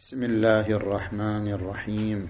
بسم 0.00 0.22
الله 0.24 0.64
الرحمن 0.80 1.52
الرحيم. 1.60 2.28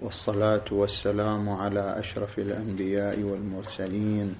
والصلاة 0.00 0.64
والسلام 0.72 1.44
على 1.48 2.00
أشرف 2.00 2.38
الأنبياء 2.38 3.20
والمرسلين 3.20 4.34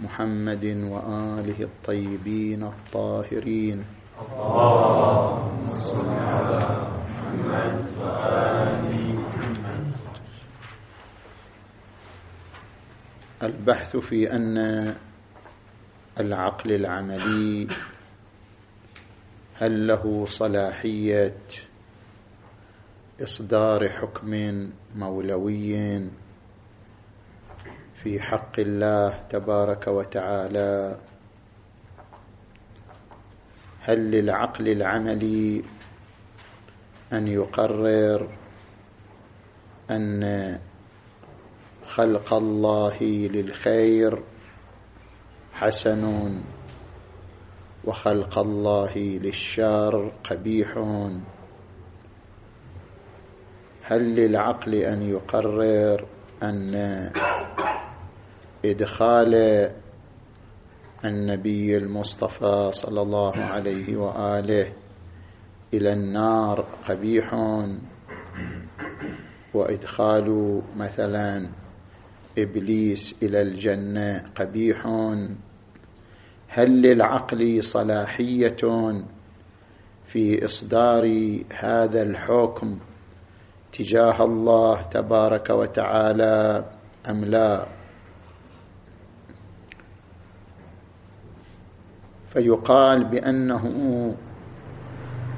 محمد 0.00 0.64
وآله 0.64 1.58
الطيبين 1.60 2.62
الطاهرين. 2.64 3.84
اللهم 4.32 5.66
صل 5.68 6.08
على 6.08 6.60
محمد 7.12 7.76
وآل 8.00 8.88
محمد 9.20 9.84
البحث 13.42 13.96
في 13.96 14.32
أن 14.32 14.56
العقل 16.20 16.72
العملي 16.72 17.68
هل 19.60 19.86
له 19.86 20.24
صلاحية 20.24 21.36
إصدار 23.20 23.88
حكم 23.88 24.70
مولوي 24.96 26.00
في 28.02 28.20
حق 28.20 28.58
الله 28.58 29.24
تبارك 29.30 29.88
وتعالى؟ 29.88 30.96
هل 33.80 34.10
للعقل 34.10 34.68
العملي 34.68 35.64
أن 37.12 37.28
يقرر 37.28 38.28
أن 39.90 40.60
خلق 41.84 42.34
الله 42.34 43.02
للخير 43.02 44.22
حسن 45.52 46.32
وخلق 47.84 48.38
الله 48.38 48.98
للشر 48.98 50.12
قبيح 50.30 50.78
هل 53.82 54.14
للعقل 54.14 54.74
أن 54.74 55.02
يقرر 55.02 56.06
أن 56.42 57.10
إدخال 58.64 59.34
النبي 61.04 61.76
المصطفى 61.76 62.70
صلى 62.72 63.02
الله 63.02 63.36
عليه 63.36 63.96
وآله 63.96 64.72
إلى 65.74 65.92
النار 65.92 66.64
قبيح 66.88 67.34
وإدخال 69.54 70.62
مثلا 70.76 71.48
إبليس 72.38 73.14
إلى 73.22 73.42
الجنة 73.42 74.24
قبيح 74.36 74.86
هل 76.54 76.82
للعقل 76.82 77.64
صلاحيه 77.64 78.56
في 80.06 80.44
إصدار 80.44 81.04
هذا 81.54 82.02
الحكم 82.02 82.78
تجاه 83.72 84.24
الله 84.24 84.82
تبارك 84.82 85.50
وتعالى 85.50 86.64
أم 87.10 87.24
لا؟ 87.24 87.66
فيقال 92.32 93.04
بأنه 93.04 93.64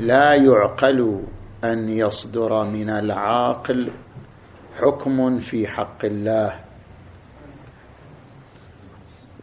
لا 0.01 0.35
يعقل 0.35 1.23
أن 1.65 1.89
يصدر 1.89 2.65
من 2.65 2.91
العاقل 2.91 3.91
حكم 4.81 5.39
في 5.41 5.67
حق 5.67 6.05
الله. 6.05 6.64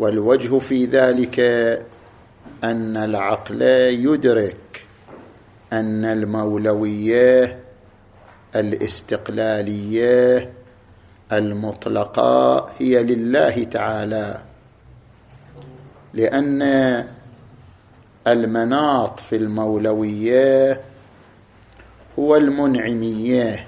والوجه 0.01 0.59
في 0.59 0.85
ذلك 0.85 1.39
أن 2.63 2.97
العقل 2.97 3.61
يدرك 3.61 4.85
أن 5.73 6.05
المولوية 6.05 7.59
الاستقلالية 8.55 10.51
المطلقة 11.31 12.69
هي 12.79 13.03
لله 13.03 13.63
تعالى. 13.63 14.37
لأن 16.13 16.61
المناط 18.27 19.19
في 19.19 19.35
المولوية 19.35 20.81
هو 22.19 22.35
المنعمية. 22.35 23.67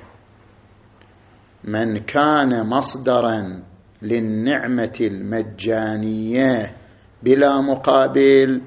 من 1.63 1.97
كان 1.97 2.65
مصدرا 2.65 3.63
للنعمة 4.03 4.97
المجانية 5.01 6.75
بلا 7.23 7.61
مقابل 7.61 8.61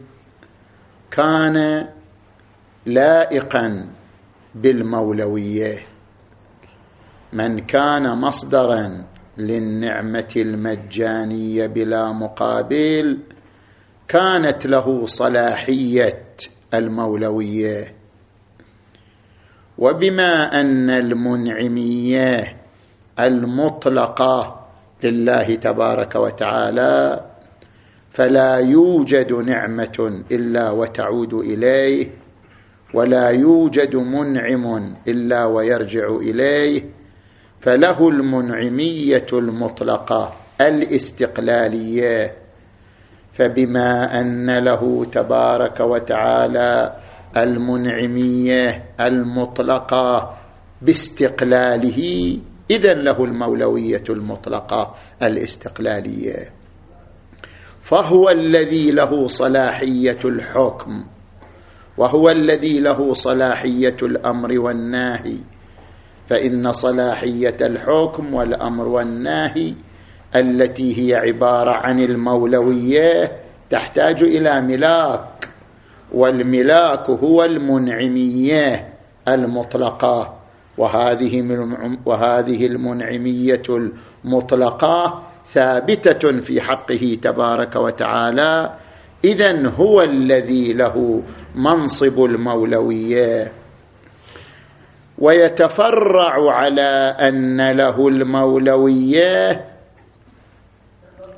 كان 1.11 1.89
لائقا 2.87 3.89
بالمولوية. 4.55 5.79
من 7.33 7.59
كان 7.59 8.19
مصدرا 8.19 9.05
للنعمة 9.39 10.33
المجانية 10.37 11.67
بلا 11.67 12.13
مقابل 12.13 13.19
كانت 14.09 14.67
له 14.67 15.07
صلاحية 15.07 16.27
المولوية. 16.75 17.95
وبما 19.79 20.61
أن 20.61 20.91
المنعمية 20.91 22.57
المطلقة 23.21 24.56
لله 25.05 25.55
تبارك 25.55 26.15
وتعالى 26.15 27.25
فلا 28.11 28.57
يوجد 28.57 29.33
نعمة 29.33 30.23
إلا 30.33 30.71
وتعود 30.71 31.35
إليه 31.35 32.11
ولا 32.95 33.29
يوجد 33.29 33.97
منعم 33.97 34.95
إلا 35.09 35.45
ويرجع 35.45 36.09
إليه 36.17 36.85
فله 37.61 38.09
المنعمية 38.09 39.27
المطلقة 39.33 40.33
الاستقلالية. 40.61 42.47
فبما 43.33 44.21
أن 44.21 44.59
له 44.59 45.07
تبارك 45.13 45.81
وتعالى 45.81 46.97
المنعمية 47.37 48.85
المطلقة 49.01 50.37
باستقلاله 50.83 52.01
اذا 52.71 52.95
له 52.95 53.25
المولوية 53.25 54.05
المطلقة 54.11 54.95
الاستقلالية. 55.23 56.53
فهو 57.83 58.31
الذي 58.31 58.91
له 58.91 59.29
صلاحية 59.29 60.19
الحكم 60.25 61.05
وهو 61.99 62.31
الذي 62.31 62.81
له 62.81 63.15
صلاحية 63.15 63.97
الأمر 64.03 64.59
والناهي. 64.59 65.37
فإن 66.29 66.73
صلاحية 66.73 67.57
الحكم 67.61 68.35
والأمر 68.35 68.89
والناهي 68.89 69.75
التي 70.37 70.99
هي 70.99 71.15
عبارة 71.15 71.71
عن 71.71 72.01
المولوية 72.01 73.33
تحتاج 73.71 74.23
إلى 74.23 74.61
ملاك 74.61 75.49
والملاك 76.13 77.11
هو 77.11 77.45
المنعمية 77.45 78.89
المطلقة. 79.29 80.37
وهذه 80.79 81.43
من 81.43 81.99
وهذه 82.05 82.67
المنعمية 82.67 83.63
المطلقة 84.25 85.23
ثابتة 85.53 86.41
في 86.41 86.61
حقه 86.61 87.19
تبارك 87.23 87.77
وتعالى. 87.77 88.73
اذا 89.25 89.69
هو 89.69 90.03
الذي 90.03 90.73
له 90.73 91.23
منصب 91.55 92.25
المولوية. 92.25 93.53
ويتفرع 95.19 96.51
على 96.53 97.17
أن 97.21 97.71
له 97.71 98.09
المولوية 98.09 99.65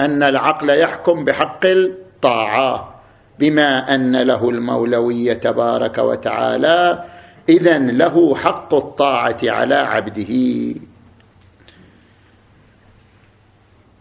أن 0.00 0.22
العقل 0.22 0.70
يحكم 0.70 1.24
بحق 1.24 1.66
الطاعة 1.66 2.94
بما 3.38 3.94
أن 3.94 4.16
له 4.16 4.50
المولوية 4.50 5.32
تبارك 5.32 5.98
وتعالى. 5.98 7.04
اذا 7.48 7.78
له 7.78 8.36
حق 8.36 8.74
الطاعة 8.74 9.38
على 9.42 9.74
عبده. 9.74 10.34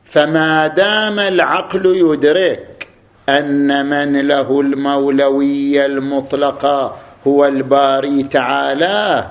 فما 0.06 0.68
دام 0.68 1.20
العقل 1.20 1.86
يدرك 1.86 2.88
أن 3.30 3.86
من 3.86 4.28
له 4.28 4.62
المولويه 4.62 5.86
المطلقه 5.86 6.98
هو 7.28 7.46
الباري 7.46 8.24
تعالى 8.24 9.30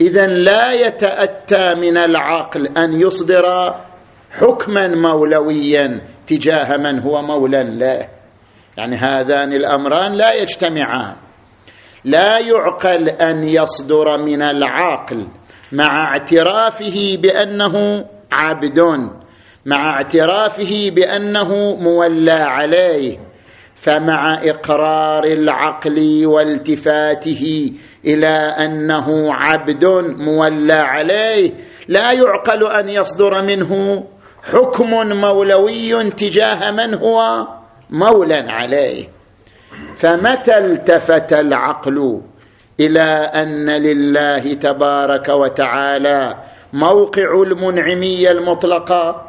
اذا 0.00 0.26
لا 0.26 0.72
يتأتى 0.72 1.74
من 1.74 1.96
العقل 1.96 2.66
أن 2.66 3.00
يصدر 3.00 3.74
حكما 4.30 4.88
مولويا 4.88 6.00
تجاه 6.26 6.76
من 6.76 6.98
هو 6.98 7.22
مولى 7.22 7.62
له. 7.62 8.08
يعني 8.76 8.96
هذان 8.96 9.52
الأمران 9.52 10.12
لا 10.12 10.34
يجتمعان. 10.34 11.14
لا 12.04 12.38
يعقل 12.38 13.08
أن 13.08 13.44
يصدر 13.44 14.18
من 14.18 14.42
العقل 14.42 15.26
مع 15.72 16.04
اعترافه 16.04 17.16
بأنه 17.16 18.04
عبد 18.32 19.08
مع 19.66 19.90
اعترافه 19.90 20.90
بأنه 20.90 21.76
مولى 21.80 22.30
عليه 22.32 23.18
فمع 23.74 24.40
إقرار 24.44 25.24
العقل 25.24 26.26
والتفاته 26.26 27.72
إلى 28.04 28.36
أنه 28.36 29.34
عبد 29.34 29.84
مولى 30.18 30.72
عليه 30.72 31.50
لا 31.88 32.12
يعقل 32.12 32.66
أن 32.66 32.88
يصدر 32.88 33.42
منه 33.42 34.04
حكم 34.42 34.90
مولوي 35.20 36.10
تجاه 36.10 36.70
من 36.70 36.94
هو 36.94 37.46
مولى 37.90 38.44
عليه. 38.48 39.13
فمتى 39.96 40.58
التفت 40.58 41.32
العقل 41.32 42.20
إلى 42.80 43.00
أن 43.34 43.70
لله 43.70 44.54
تبارك 44.54 45.28
وتعالى 45.28 46.36
موقع 46.72 47.42
المنعميه 47.42 48.30
المطلقه 48.30 49.26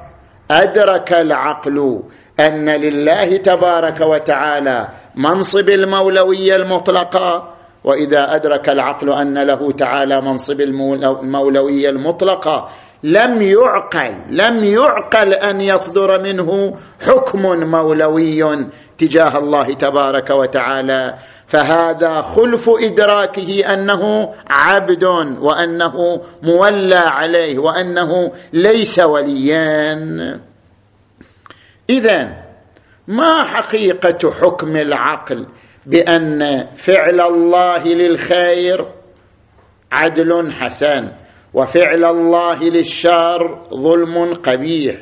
أدرك 0.51 1.13
العقل 1.13 2.01
أن 2.39 2.69
لله 2.69 3.37
تبارك 3.37 4.01
وتعالى 4.01 4.87
منصب 5.15 5.69
المولويه 5.69 6.55
المطلقه 6.55 7.49
وإذا 7.83 8.35
أدرك 8.35 8.69
العقل 8.69 9.09
أن 9.09 9.37
له 9.43 9.71
تعالى 9.71 10.21
منصب 10.21 10.61
المولويه 10.61 11.89
المطلقه 11.89 12.69
لم 13.05 13.41
يعقل 13.41 14.15
لم 14.29 14.63
يعقل 14.63 15.33
أن 15.33 15.61
يصدر 15.61 16.21
منه 16.21 16.77
حكم 17.07 17.41
مولوي 17.71 18.67
تجاه 18.97 19.37
الله 19.37 19.73
تبارك 19.73 20.29
وتعالى. 20.29 21.15
فهذا 21.47 22.21
خلف 22.21 22.69
إدراكه 22.69 23.73
أنه 23.73 24.33
عبد 24.49 25.03
وأنه 25.41 26.21
مولى 26.43 26.95
عليه 26.95 27.59
وأنه 27.59 28.31
ليس 28.53 28.99
وليا. 28.99 30.39
اذا 31.89 32.29
ما 33.07 33.43
حقيقة 33.43 34.31
حكم 34.31 34.75
العقل 34.75 35.45
بأن 35.85 36.67
فعل 36.75 37.21
الله 37.21 37.87
للخير 37.87 38.85
عدل 39.91 40.51
حسن؟ 40.51 41.11
وفعل 41.55 42.05
الله 42.05 42.63
للشر 42.63 43.59
ظلم 43.73 44.33
قبيح. 44.33 44.95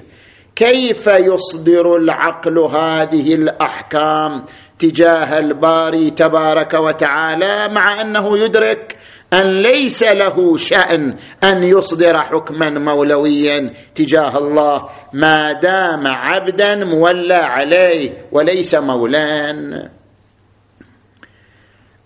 كيف 0.55 1.07
يصدر 1.07 1.95
العقل 1.95 2.59
هذه 2.59 3.35
الأحكام 3.35 4.45
تجاه 4.79 5.39
الباري 5.39 6.09
تبارك 6.09 6.73
وتعالى 6.73 7.73
مع 7.73 8.01
أنه 8.01 8.37
يدرك 8.37 8.97
أن 9.33 9.61
ليس 9.61 10.03
له 10.03 10.57
شأن 10.57 11.15
أن 11.43 11.63
يصدر 11.63 12.19
حكما 12.19 12.69
مولويا 12.69 13.73
تجاه 13.95 14.37
الله؟ 14.37 14.89
ما 15.13 15.51
دام 15.51 16.07
عبدا 16.07 16.75
مولى 16.75 17.33
عليه 17.33 18.27
وليس 18.31 18.75
مولان. 18.75 19.89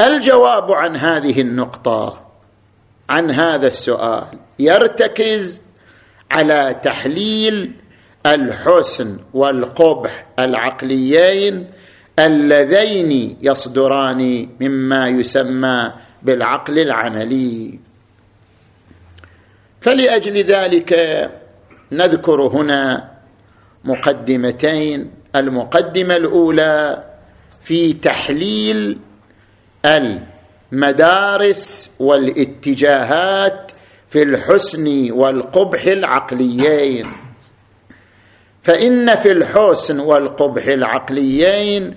الجواب 0.02 0.72
عن 0.72 0.96
هذه 0.96 1.42
النقطة 1.42 2.27
عن 3.09 3.31
هذا 3.31 3.68
السؤال. 3.68 4.39
يرتكز 4.59 5.62
على 6.31 6.80
تحليل 6.83 7.75
الحسن 8.25 9.19
والقبح 9.33 10.25
العقليين 10.39 11.68
اللذين 12.19 13.38
يصدران 13.42 14.50
مما 14.62 15.07
يسمى 15.07 15.94
بالعقل 16.24 16.80
العملي. 16.80 17.80
فلأجل 19.81 20.38
ذلك 20.38 20.94
نذكر 21.92 22.42
هنا 22.42 23.12
مقدمتين. 23.83 25.12
المقدمة 25.36 26.15
الأولى 26.15 27.04
في 27.62 27.94
تحليل 27.94 29.00
المدارس 30.74 31.92
والاتجاهات 32.00 33.72
في 34.10 34.24
الحسن 34.24 35.12
والقبح 35.12 35.84
العقليين. 35.84 37.06
فإن 38.62 39.16
في 39.16 39.31
الحسن 39.31 40.00
والقبح 40.00 40.66
العقليين 40.66 41.96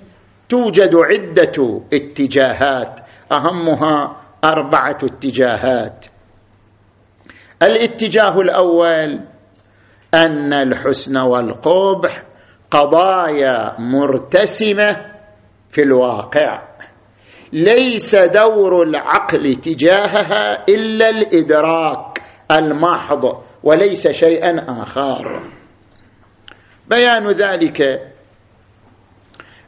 توجد 0.49 0.97
عدة 0.97 1.81
اتجاهات 1.93 3.01
أهمها 3.33 4.17
أربعة 4.45 4.99
اتجاهات. 5.03 6.07
الاتجاه 7.63 8.41
الأول 8.41 9.21
أن 10.15 10.53
الحسن 10.53 11.17
والقبح 11.17 12.23
قضايا 12.71 13.81
مرتسمة 13.81 15.07
في 15.71 15.83
الواقع. 15.83 16.70
ليس 17.53 18.17
دور 18.17 18.83
العقل 18.83 19.55
تجاهها 19.55 20.65
إلا 20.69 21.09
الإدراك 21.09 22.23
المحض 22.51 23.43
وليس 23.63 24.09
شيئا 24.09 24.65
آخر. 24.83 25.43
بيان 26.89 27.31
ذلك 27.31 28.01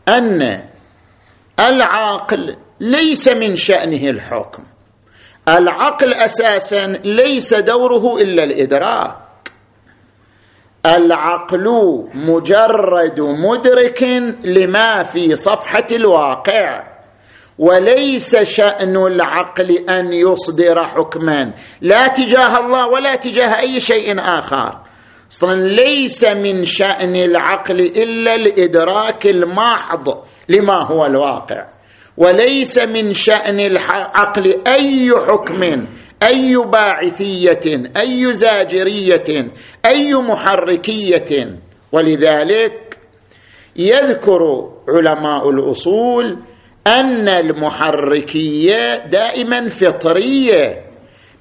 أن 0.08 0.62
العاقل 1.60 2.56
ليس 2.80 3.28
من 3.28 3.56
شأنه 3.56 4.10
الحكم. 4.10 4.62
العقل 5.48 6.14
أساسا 6.14 6.86
ليس 7.04 7.54
دوره 7.54 8.16
إلا 8.16 8.44
الإدراك. 8.44 9.16
العقل 10.86 11.66
مجرد 12.14 13.20
مدرك 13.20 14.02
لما 14.44 15.02
في 15.02 15.36
صفحة 15.36 15.86
الواقع. 15.92 16.91
وليس 17.62 18.36
شأن 18.36 18.96
العقل 18.96 19.70
أن 19.70 20.12
يصدر 20.12 20.86
حكما. 20.86 21.52
لا 21.80 22.08
تجاه 22.08 22.58
الله 22.58 22.88
ولا 22.88 23.14
تجاه 23.14 23.58
أي 23.60 23.80
شيء 23.80 24.18
آخر. 24.18 24.78
أصلا 25.32 25.54
ليس 25.68 26.24
من 26.24 26.64
شأن 26.64 27.16
العقل 27.16 27.80
إلا 27.80 28.34
الادراك 28.34 29.26
الماحض 29.26 30.24
لما 30.48 30.82
هو 30.82 31.06
الواقع. 31.06 31.66
وليس 32.16 32.78
من 32.78 33.12
شأن 33.12 33.60
العقل 33.60 34.60
أي 34.66 35.12
حكم 35.28 35.86
أي 36.22 36.56
باعثية 36.56 37.92
أي 37.96 38.32
زاجرية 38.32 39.50
أي 39.86 40.14
محركية. 40.14 41.58
ولذلك 41.92 42.98
يذكر 43.76 44.70
علماء 44.88 45.50
الأصول 45.50 46.38
أن 46.86 47.28
المحركية 47.28 48.96
دائما 49.06 49.68
فطرية 49.68 50.82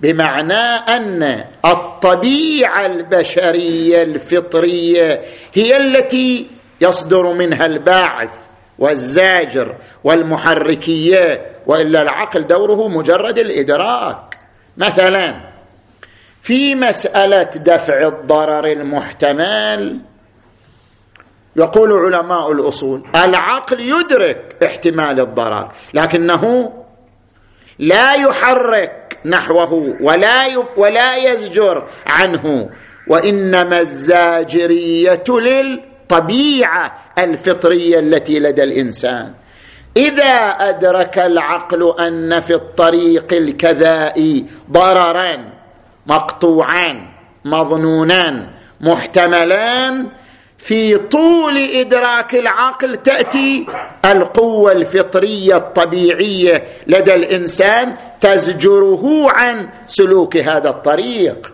بمعنى 0.02 0.64
أن 0.96 1.44
الطبيعة 1.66 2.86
البشرية 2.86 4.04
الفطرية 4.04 5.22
هي 5.54 5.78
التي 5.78 6.48
يصدر 6.82 7.34
منها 7.34 7.66
الباعث 7.66 8.34
والزاجر 8.80 9.76
والمحركية 10.04 11.46
وإلا 11.66 12.02
العقل 12.02 12.48
دوره 12.48 12.88
مجرد 12.88 13.38
الإدراك. 13.38 14.38
مثلا 14.78 15.52
في 16.44 16.76
مسألة 16.76 17.50
دفع 17.56 18.08
الضرر 18.08 18.66
المحتمل 18.66 20.00
يقول 21.56 21.94
علماء 21.94 22.52
الأصول 22.52 23.04
العقل 23.16 23.80
يدرك 23.80 24.56
احتمال 24.64 25.20
الضرر 25.20 25.72
لكنه 25.94 26.74
لا 27.80 28.14
يحرك 28.14 29.18
نحوه 29.26 29.98
ولا 30.02 30.58
ولا 30.78 31.16
يزجر 31.16 31.88
عنه 32.08 32.70
وإنما 33.08 33.80
الزاجرية 33.80 35.24
للطبيعة 35.30 36.98
الفطرية 37.18 38.00
التي 38.00 38.40
لدى 38.40 38.64
الإنسان. 38.64 39.34
إذا 39.98 40.34
أدرك 40.60 41.20
العقل 41.20 41.94
أن 42.00 42.40
في 42.40 42.54
الطريق 42.54 43.34
الكذاء 43.34 44.46
ضررا 44.72 45.52
مقطوعان 46.08 47.08
مظنونان 47.46 48.50
محتملان 48.82 50.10
في 50.64 50.98
طول 50.98 51.58
إدراك 51.58 52.36
العقل 52.36 52.96
تأتي 52.98 53.66
القوة 54.06 54.72
الفطرية 54.72 55.58
الطبيعية 55.58 56.64
لدى 56.88 57.14
الإنسان 57.14 57.96
تزجره 58.22 59.28
عن 59.32 59.70
سلوك 59.88 60.38
هذا 60.38 60.70
الطريق. 60.70 61.54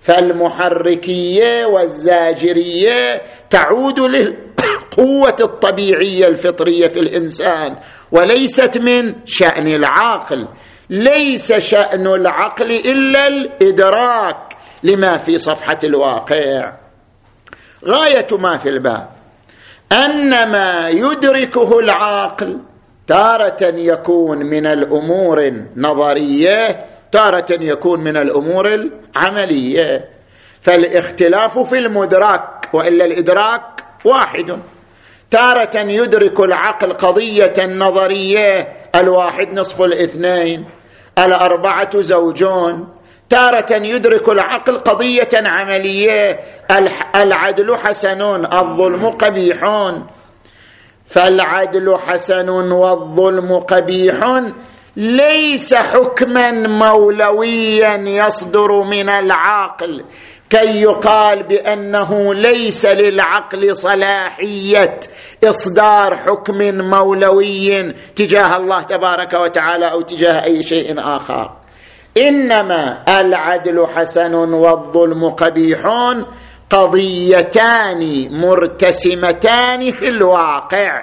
فالمحركية 0.00 1.64
والزاجرية 1.66 3.22
تعود 3.50 4.00
للقوة 4.00 5.36
الطبيعية 5.40 6.26
الفطرية 6.26 6.86
في 6.88 7.00
الإنسان 7.00 7.76
وليست 8.12 8.78
من 8.78 9.14
شأن 9.24 9.66
العقل. 9.66 10.48
ليس 10.90 11.52
شأن 11.52 12.06
العقل 12.06 12.70
إلا 12.70 13.26
الإدراك 13.26 14.36
لما 14.82 15.18
في 15.18 15.38
صفحة 15.38 15.78
الواقع. 15.84 16.83
غاية 17.86 18.26
ما 18.32 18.58
في 18.58 18.68
الباب. 18.68 19.08
أن 19.92 20.50
ما 20.50 20.88
يدركه 20.88 21.78
العاقل 21.78 22.58
تارة 23.06 23.62
يكون 23.62 24.38
من 24.38 24.66
الأمور 24.66 25.40
النظرية 25.40 26.84
تارة 27.12 27.46
يكون 27.50 28.00
من 28.00 28.16
الأمور 28.16 28.74
العملية. 28.74 30.08
فالاختلاف 30.60 31.58
في 31.58 31.78
المدرك 31.78 32.68
وإلا 32.72 33.04
الإدراك 33.04 33.84
واحد. 34.04 34.58
تارة 35.30 35.76
يدرك 35.76 36.40
العقل 36.40 36.92
قضية 36.92 37.66
نظرية 37.66 38.68
الواحد 38.94 39.48
نصف 39.52 39.82
الاثنين. 39.82 40.64
الأربعة 41.18 42.00
زوجون 42.00 42.93
تارة 43.30 43.72
يدرك 43.72 44.28
العقل 44.28 44.78
قضية 44.78 45.28
عملية. 45.34 46.40
العدل 47.16 47.76
حسن 47.76 48.22
الظلم 48.52 49.06
قبيح 49.06 49.90
فالعدل 51.06 51.98
حسن 52.06 52.48
والظلم 52.48 53.58
قبيح 53.58 54.42
ليس 54.96 55.74
حكما 55.74 56.50
مولويا 56.50 57.96
يصدر 57.96 58.82
من 58.82 59.08
العاقل 59.08 60.04
كي 60.50 60.82
يقال 60.82 61.42
بأنه 61.42 62.34
ليس 62.34 62.86
للعقل 62.86 63.76
صلاحية. 63.76 65.00
إصدار 65.44 66.16
حكم 66.16 66.58
مولوي 66.74 67.92
تجاه 67.92 68.56
الله 68.56 68.82
تبارك 68.82 69.34
وتعالى 69.34 69.90
أو 69.90 70.00
تجاه 70.00 70.44
أي 70.44 70.62
شيء 70.62 70.94
آخر. 70.98 71.63
إنما 72.16 73.04
العدل 73.20 73.86
حسن 73.86 74.34
والظلم 74.34 75.28
قبيح 75.30 75.86
قضيتان 76.70 78.28
مرتسمتان 78.40 79.92
في 79.92 80.08
الواقع. 80.08 81.02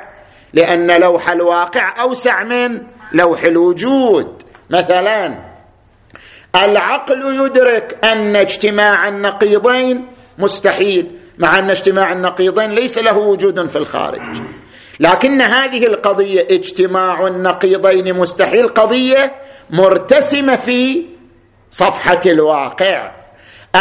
لأن 0.53 1.01
لوح 1.01 1.29
الواقع 1.29 2.01
أوسع 2.01 2.43
من 2.43 2.81
لوح 3.13 3.43
الوجود. 3.43 4.43
مثلا 4.69 5.51
العقل 6.55 7.45
يدرك 7.45 8.05
أن 8.05 8.35
اجتماع 8.35 9.07
النقيضين 9.07 10.07
مستحيل 10.39 11.11
مع 11.37 11.59
أن 11.59 11.69
اجتماع 11.69 12.11
النقيضين 12.11 12.71
ليس 12.71 12.97
له 12.97 13.17
وجود 13.17 13.69
في 13.69 13.75
الخارج. 13.75 14.41
لكن 14.99 15.41
هذه 15.41 15.85
القضية 15.85 16.41
اجتماع 16.41 17.27
النقيضين 17.27 18.13
مستحيل 18.17 18.67
قضية 18.67 19.31
مرتسمه 19.71 20.55
في 20.55 21.05
صفحة 21.71 22.19
الواقع. 22.25 23.11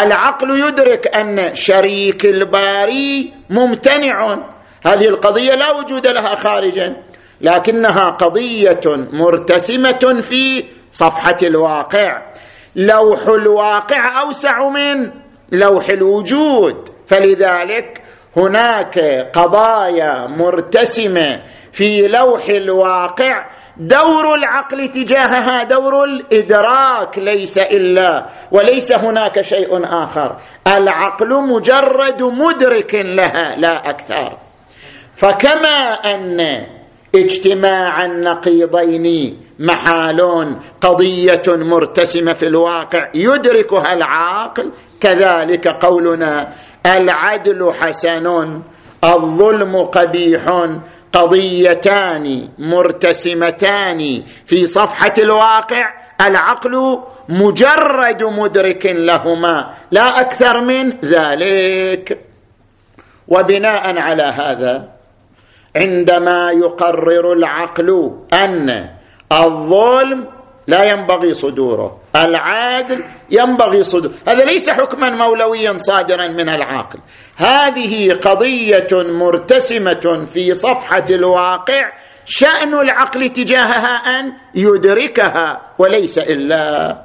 العقل 0.02 0.68
يدرك 0.68 1.16
أن 1.16 1.54
شريك 1.54 2.24
الباري 2.24 3.32
ممتنع. 3.50 4.38
هذه 4.86 5.08
القضية 5.08 5.54
لا 5.54 5.70
وجود 5.72 6.06
لها 6.06 6.34
خارجا 6.34 6.96
لكنها 7.40 8.10
قضية 8.10 8.80
مرتسمة 9.12 10.20
في 10.20 10.64
صفحة 10.92 11.36
الواقع. 11.42 12.22
لوح 12.76 13.26
الواقع 13.28 14.22
أوسع 14.22 14.68
من 14.68 15.10
لوح 15.52 15.88
الوجود. 15.88 16.88
فلذلك 17.06 18.02
هناك 18.36 18.98
قضايا 19.34 20.26
مرتسمة 20.26 21.42
في 21.72 22.08
لوح 22.08 22.48
الواقع 22.48 23.46
دور 23.80 24.34
العقل 24.34 24.88
تجاهها 24.88 25.64
دور 25.64 26.04
الإدراك 26.04 27.18
ليس 27.18 27.58
إلا 27.58 28.26
وليس 28.52 28.92
هناك 28.92 29.40
شيء 29.40 29.84
آخر. 29.84 30.36
العقل 30.68 31.28
مجرد 31.28 32.22
مدرك 32.22 32.94
لها 32.94 33.56
لا 33.56 33.90
أكثر. 33.90 34.36
فكما 35.16 35.92
أن 35.92 36.40
اجتماع 37.14 38.04
النقيضين 38.04 39.36
محال 39.58 40.56
قضية 40.80 41.42
مرتسمة 41.48 42.32
في 42.32 42.46
الواقع 42.46 43.08
يدركها 43.14 43.92
العاقل 43.92 44.72
كذلك 45.00 45.68
قولنا 45.68 46.52
العدل 46.86 47.72
حسن 47.72 48.60
الظلم 49.04 49.76
قبيح 49.76 50.68
قضيتان 51.12 52.48
مرتسمتان 52.58 54.22
في 54.46 54.66
صفحة 54.66 55.14
الواقع 55.18 55.92
العقل 56.20 57.00
مجرد 57.28 58.22
مدرك 58.22 58.86
لهما 58.86 59.74
لا 59.90 60.20
أكثر 60.20 60.60
من 60.60 60.92
ذلك. 61.04 62.18
وبناء 63.28 63.98
على 63.98 64.22
هذا 64.22 64.88
عندما 65.76 66.50
يقرر 66.50 67.32
العقل 67.32 68.18
أن 68.32 68.90
الظلم 69.32 70.26
لا 70.66 70.84
ينبغي 70.84 71.34
صدوره. 71.34 72.00
العادل 72.16 73.04
ينبغي 73.30 73.82
صدوره 73.82 74.14
هذا 74.28 74.44
ليس 74.44 74.70
حكما 74.70 75.10
مولويا 75.10 75.76
صادرا 75.76 76.28
من 76.28 76.48
العاقل. 76.48 76.98
هذه 77.36 78.12
قضية 78.12 78.88
مرتسمة 78.92 80.24
في 80.26 80.54
صفحة 80.54 81.04
الواقع 81.10 81.92
شأن 82.24 82.74
العقل 82.74 83.28
تجاهها 83.28 84.20
أن 84.20 84.32
يدركها 84.54 85.60
وليس 85.78 86.18
إلا. 86.18 86.96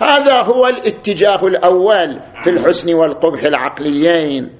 هذا 0.00 0.42
هو 0.42 0.66
الاتجاه 0.66 1.46
الأول 1.46 2.20
في 2.44 2.50
الحسن 2.50 2.94
والقبح 2.94 3.42
العقليين. 3.42 4.50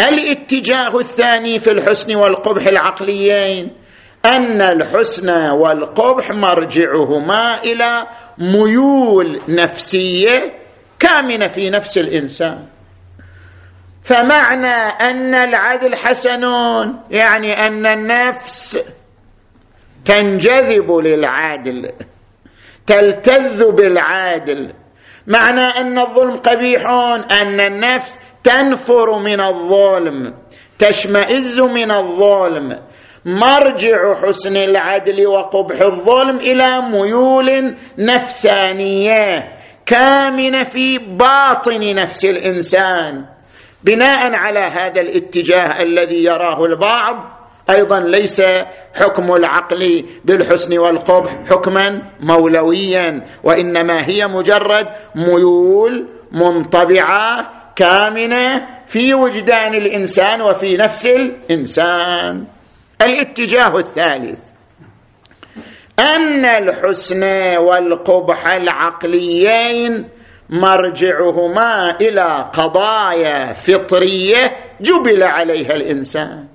الاتجاه 0.00 0.98
الثاني 0.98 1.58
في 1.58 1.70
الحسن 1.70 2.14
والقبح 2.16 2.66
العقليين. 2.66 3.70
أن 4.26 4.62
الحسن 4.62 5.50
والقبح 5.50 6.30
مرجعهما 6.30 7.62
إلى 7.62 8.06
ميول 8.38 9.40
نفسية 9.48 10.52
كامنة 10.98 11.46
في 11.46 11.70
نفس 11.70 11.98
الإنسان. 11.98 12.66
فمعنى 14.04 14.74
أن 15.10 15.34
العدل 15.34 15.96
حسن 15.96 16.42
يعني 17.10 17.66
أن 17.66 17.86
النفس 17.86 18.78
تنجذب 20.04 20.92
للعادل 20.92 21.92
تلتذ 22.86 23.70
بالعادل 23.70 24.72
معنى 25.26 25.60
أن 25.60 25.98
الظلم 25.98 26.36
قبيح 26.36 26.86
أن 27.40 27.60
النفس 27.60 28.20
تنفر 28.44 29.18
من 29.18 29.40
الظلم 29.40 30.34
تشمئز 30.78 31.60
من 31.60 31.90
الظلم 31.90 32.80
مرجع 33.26 34.14
حسن 34.14 34.56
العدل 34.56 35.26
وقبح 35.26 35.80
الظلم 35.80 36.36
إلى 36.36 36.80
ميول 36.80 37.74
نفسانية 37.98 39.52
كامنه 39.86 40.62
في 40.62 40.98
باطن 40.98 41.94
نفس 41.94 42.24
الإنسان. 42.24 43.24
بناء 43.84 44.34
على 44.34 44.58
هذا 44.58 45.00
الاتجاه 45.00 45.82
الذي 45.82 46.24
يراه 46.24 46.64
البعض 46.64 47.16
أيضا 47.70 48.00
ليس 48.00 48.42
حكم 48.94 49.34
العقل 49.34 50.04
بالحسن 50.24 50.78
والقبح 50.78 51.30
حكما 51.50 52.02
مولويا 52.20 53.26
وإنما 53.44 54.08
هي 54.08 54.26
مجرد 54.26 54.86
ميول 55.14 56.08
منطبعة 56.32 57.52
كامنة 57.76 58.66
في 58.86 59.14
وجدان 59.14 59.74
الإنسان 59.74 60.42
وفي 60.42 60.76
نفس 60.76 61.06
الإنسان. 61.06 62.55
الاتجاه 63.02 63.78
الثالث. 63.78 64.38
أن 65.98 66.44
الحسن 66.44 67.22
والقبح 67.56 68.46
العقليين 68.46 70.08
مرجعهما 70.50 71.96
إلى 72.00 72.50
قضايا 72.54 73.52
فطرية 73.52 74.56
جبل 74.80 75.22
عليها 75.22 75.74
الإنسان. 75.74 76.46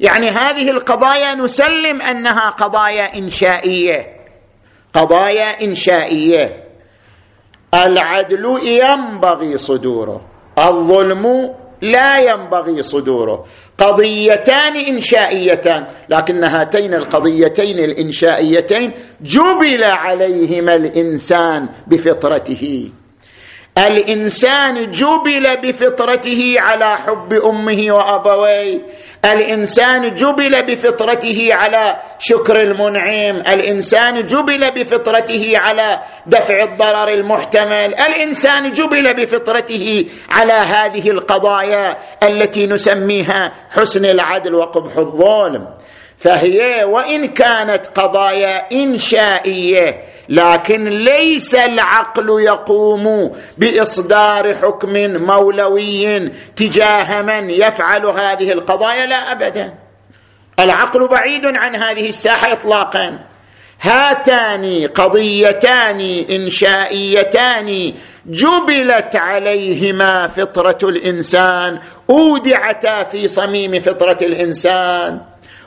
يعني 0.00 0.28
هذه 0.30 0.70
القضايا 0.70 1.34
نسلم 1.34 2.02
أنها 2.02 2.50
قضايا 2.50 3.18
إنشائية. 3.18 4.06
قضايا 4.92 5.64
إنشائية. 5.64 6.64
العدل 7.74 8.58
ينبغي 8.62 9.58
صدوره. 9.58 10.26
الظلم 10.58 11.54
لا 11.82 12.18
ينبغي 12.18 12.82
صدوره. 12.82 13.44
قضيتان 13.78 14.76
إنشائيتان 14.76 15.86
لكن 16.08 16.44
هاتين 16.44 16.94
القضيتين 16.94 17.78
الإنشائيتين 17.78 18.92
جبل 19.20 19.84
عليهما 19.84 20.74
الإنسان 20.74 21.68
بفطرته. 21.86 22.90
الإنسان 23.78 24.90
جبل 24.90 25.56
بفطرته 25.62 26.56
على 26.58 26.96
حب 26.96 27.32
أمه 27.32 27.86
وأبويه. 27.90 28.80
الإنسان 29.24 30.14
جبل 30.14 30.66
بفطرته 30.66 31.48
على 31.52 31.96
شكر 32.18 32.60
المنعم. 32.60 33.36
الإنسان 33.36 34.26
جبل 34.26 34.70
بفطرته 34.76 35.52
على 35.58 36.00
دفع 36.26 36.62
الضرر 36.62 37.08
المحتمل. 37.08 37.94
الإنسان 37.94 38.72
جبل 38.72 39.14
بفطرته 39.14 40.06
على 40.30 40.52
هذه 40.52 41.10
القضايا 41.10 41.96
التي 42.22 42.66
نسميها 42.66 43.52
حسن 43.70 44.04
العدل 44.04 44.54
وقبح 44.54 44.96
الظلم. 44.96 45.68
فهي 46.18 46.84
وإن 46.84 47.26
كانت 47.26 47.86
قضايا 47.86 48.72
إنشائية 48.72 50.00
لكن 50.28 50.84
ليس 50.84 51.54
العقل 51.54 52.40
يقوم 52.40 53.30
بإصدار 53.58 54.54
حكم 54.54 54.92
مولوي 55.26 56.28
تجاه 56.56 57.22
من 57.22 57.50
يفعل 57.50 58.06
هذه 58.06 58.52
القضايا 58.52 59.06
لا 59.06 59.32
أبدا. 59.32 59.74
العقل 60.60 61.08
بعيد 61.08 61.46
عن 61.46 61.76
هذه 61.76 62.08
الساحة 62.08 62.52
اطلاقا. 62.52 63.18
هاتان 63.80 64.86
قضيتان 64.86 66.00
إنشائيتان 66.30 67.92
جبلت 68.26 69.16
عليهما 69.16 70.26
فطرة 70.26 70.78
الإنسان 70.82 71.78
أودعتا 72.10 73.02
في 73.04 73.28
صميم 73.28 73.80
فطرة 73.80 74.16
الإنسان. 74.22 75.20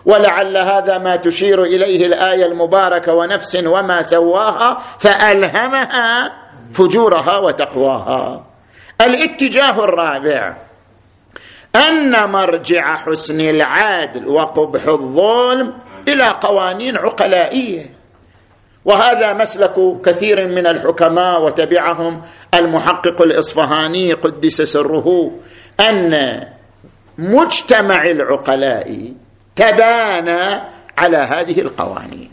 ولعل 0.05 0.57
هذا 0.57 0.97
ما 0.97 1.15
تشير 1.15 1.63
إليه 1.63 2.05
الآية 2.05 2.45
المباركة 2.45 3.13
ونفس 3.13 3.55
وما 3.65 4.01
سواها 4.01 4.77
فألهمها 4.99 6.33
فجورها 6.73 7.37
وتقواها. 7.37 8.45
الاتجاه 9.01 9.83
الرابع 9.83 10.57
أن 11.75 12.31
مرجع 12.31 12.95
حسن 12.95 13.41
العدل 13.41 14.27
وقبح 14.27 14.87
الظلم 14.87 15.73
إلى 16.07 16.35
قوانين 16.41 16.97
عقلائية. 16.97 17.85
وهذا 18.85 19.33
مسلك 19.33 20.01
كثير 20.05 20.47
من 20.47 20.67
الحكماء 20.67 21.43
وتبعهم 21.43 22.21
المحقق 22.53 23.21
الإصفهاني 23.21 24.13
قدس 24.13 24.61
سره 24.61 25.31
أن 25.89 26.43
مجتمع 27.17 28.05
العقلاء 28.05 29.13
تبانى 29.59 30.61
على 30.97 31.17
هذه 31.17 31.61
القوانين. 31.61 32.31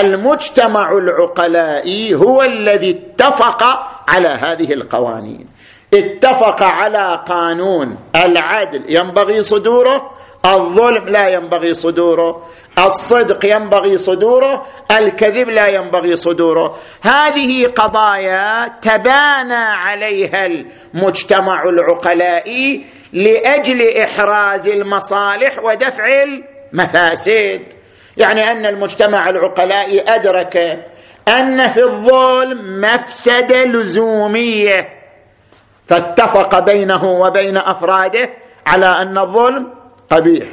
المجتمع 0.00 0.92
العقلائي 0.92 2.14
هو 2.14 2.42
الذي 2.42 2.90
اتفق 2.90 3.62
على 4.08 4.28
هذه 4.28 4.72
القوانين. 4.72 5.46
اتفق 5.94 6.62
على 6.62 7.24
قانون 7.28 7.98
العدل 8.16 8.82
ينبغي 8.88 9.42
صدوره 9.42 10.10
الظلم 10.46 11.08
لا 11.08 11.28
ينبغي 11.28 11.74
صدوره 11.74 12.42
الصدق 12.78 13.44
ينبغي 13.44 13.98
صدوره 13.98 14.66
الكذب 14.98 15.48
لا 15.48 15.68
ينبغي 15.68 16.16
صدوره. 16.16 16.76
هذه 17.02 17.66
قضايا 17.66 18.68
تبانى 18.82 19.54
عليها 19.54 20.46
المجتمع 20.46 21.62
العقلائي 21.62 22.84
لأجل 23.12 23.98
إحراز 23.98 24.68
المصالح 24.68 25.58
ودفع 25.64 26.04
المفاسد. 26.22 27.62
يعني 28.16 28.50
أن 28.50 28.66
المجتمع 28.66 29.28
العقلائي 29.30 30.00
أدرك 30.00 30.56
أن 31.28 31.68
في 31.68 31.82
الظلم 31.82 32.80
مفسده 32.80 33.64
لزومية. 33.64 34.88
فاتفق 35.86 36.58
بينه 36.58 37.04
وبين 37.04 37.56
أفراده 37.56 38.30
على 38.66 38.86
أن 38.86 39.18
الظلم 39.18 39.83
قبيح. 40.14 40.48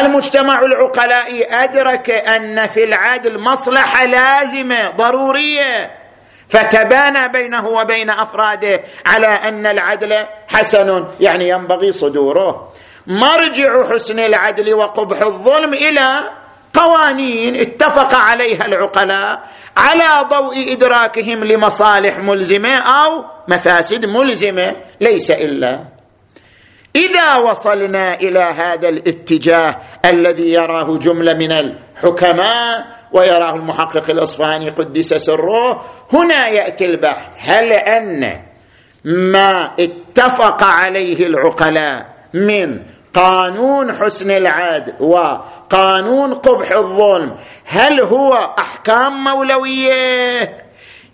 المجتمع 0.00 0.60
العقلائي 0.60 1.44
أدرك 1.44 2.10
أن 2.10 2.66
في 2.66 2.84
العدل 2.84 3.38
مصلحة 3.38 4.04
لازمة 4.06 4.90
ضرورية 4.96 5.90
فتبانى 6.48 7.28
بينه 7.28 7.68
وبين 7.68 8.10
أفراده 8.10 8.80
على 9.06 9.26
أن 9.26 9.66
العدل 9.66 10.26
حسن 10.48 11.04
يعني 11.20 11.48
ينبغي 11.48 11.92
صدوره. 11.92 12.72
مرجع 13.06 13.92
حسن 13.92 14.18
العدل 14.18 14.74
وقبح 14.74 15.22
الظلم 15.22 15.74
إلى 15.74 16.30
قوانين 16.74 17.56
اتفق 17.56 18.14
عليها 18.14 18.64
العقلاء 18.66 19.42
على 19.76 20.28
ضوء 20.28 20.72
إدراكهم 20.72 21.44
لمصالح 21.44 22.18
ملزمة 22.18 22.74
أو 22.76 23.24
مفاسد 23.48 24.06
ملزمة 24.06 24.76
ليس 25.00 25.30
إلا 25.30 25.91
إذا 26.96 27.36
وصلنا 27.36 28.14
إلى 28.14 28.38
هذا 28.38 28.88
الاتجاه 28.88 29.76
الذي 30.04 30.52
يراه 30.52 30.98
جملة 30.98 31.34
من 31.34 31.52
الحكماء 31.52 32.86
ويراه 33.12 33.54
المحقق 33.54 34.10
الإصفهاني 34.10 34.70
قدس 34.70 35.14
سره 35.14 35.84
هنا 36.12 36.48
يأتي 36.48 36.84
البحث. 36.84 37.30
هل 37.38 37.72
أن 37.72 38.42
ما 39.04 39.74
اتفق 39.78 40.62
عليه 40.62 41.26
العقلاء 41.26 42.12
من 42.34 42.82
قانون 43.14 43.92
حسن 43.92 44.30
العدل 44.30 44.94
وقانون 45.00 46.34
قبح 46.34 46.72
الظلم 46.72 47.36
هل 47.64 48.00
هو 48.00 48.54
أحكام 48.58 49.24
مولوية؟ 49.24 50.71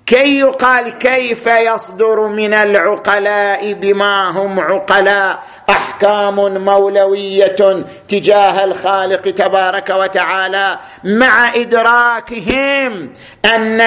كي 0.08 0.38
يقال 0.38 0.98
كيف 0.98 1.46
يصدر 1.46 2.26
من 2.26 2.54
العقلاء 2.54 3.72
بما 3.72 4.30
هم 4.30 4.60
عقلاء 4.60 5.42
أحكام 5.70 6.64
مولوية 6.64 7.84
تجاه 8.08 8.64
الخالق 8.64 9.20
تبارك 9.20 9.90
وتعالى 9.90 10.78
مع 11.04 11.54
إدراكهم 11.54 13.12
أن. 13.54 13.80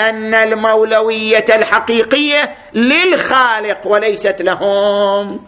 أن 0.00 0.34
المولوية 0.34 1.44
الحقيقية 1.54 2.54
للخالق 2.74 3.86
وليست 3.86 4.42
لهم 4.42 5.40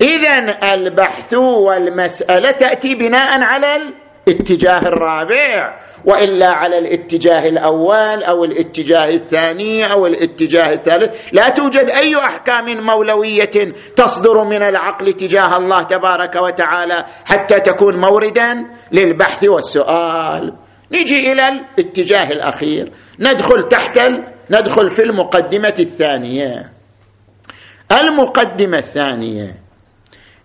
اذا 0.00 0.58
البحث 0.74 1.34
والمسألة 1.34 2.50
تأتي 2.50 2.94
بناء 2.94 3.42
على 3.42 3.80
الاتجاه 4.28 4.78
الرابع 4.78 5.74
وإلا 6.04 6.48
على 6.48 6.78
الاتجاه 6.78 7.48
الأول 7.48 8.22
أو 8.22 8.44
الاتجاه 8.44 9.08
الثاني 9.08 9.92
أو 9.92 10.06
الاتجاه 10.06 10.72
الثالث. 10.72 11.28
لا 11.32 11.48
توجد 11.48 11.88
أي 11.88 12.16
أحكام 12.16 12.86
مولوية 12.86 13.72
تصدر 13.96 14.44
من 14.44 14.62
العقل 14.62 15.12
تجاه 15.12 15.56
الله 15.56 15.82
تبارك 15.82 16.36
وتعالى 16.36 17.04
حتى 17.24 17.60
تكون 17.60 18.00
موردا 18.00 18.64
للبحث 18.92 19.44
والسؤال. 19.44 20.54
نجي 20.92 21.32
إلى 21.32 21.48
الاتجاه 21.48 22.30
الأخير. 22.30 22.92
ندخل 23.20 23.62
تحت. 23.68 23.98
ندخل 24.50 24.90
في 24.90 25.02
المقدمة 25.02 25.74
الثانية. 25.78 26.72
المقدمة 27.92 28.78
الثانية. 28.78 29.54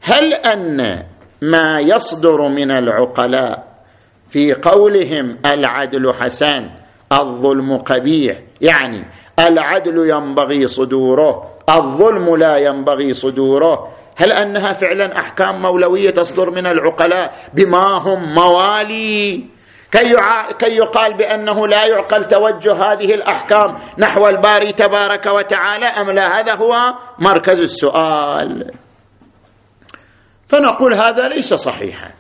هل 0.02 0.34
أن 0.34 1.04
ما 1.42 1.80
يصدر 1.80 2.42
من 2.42 2.72
العقلاء 2.72 3.69
في 4.30 4.54
قولهم 4.54 5.38
العدل 5.46 6.14
حسن 6.14 6.70
الظلم 7.12 7.78
قبيح 7.78 8.38
يعني 8.62 9.06
العدل 9.40 10.10
ينبغي 10.10 10.68
صدوره 10.68 11.50
الظلم 11.78 12.36
لا 12.36 12.58
ينبغي 12.58 13.14
صدوره. 13.14 13.92
هل 14.18 14.32
أنها 14.32 14.74
فعلا 14.74 15.20
أحكام 15.20 15.62
مولوية 15.62 16.10
تصدر 16.10 16.52
من 16.52 16.68
العقلاء 16.68 17.34
بما 17.54 17.98
هم 17.98 18.34
موالي؟ 18.34 19.46
كي. 19.92 20.16
كي 20.60 20.76
يقال 20.76 21.18
بأنه 21.18 21.68
لا 21.68 21.86
يعقل 21.86 22.26
توجه 22.26 22.74
هذه 22.74 23.14
الأحكام 23.14 23.78
نحو 23.98 24.28
الباري 24.28 24.72
تبارك 24.72 25.26
وتعالى 25.26 25.86
أم 25.86 26.12
لا؟ 26.12 26.40
هذا 26.40 26.56
هو 26.56 26.94
مركز 27.20 27.62
السؤال. 27.62 28.72
فنقول 30.48 30.94
هذا 30.94 31.28
ليس 31.28 31.54
صحيحا. 31.54 32.19